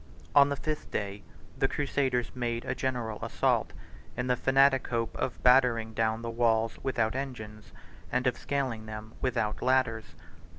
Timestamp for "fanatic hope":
4.35-5.15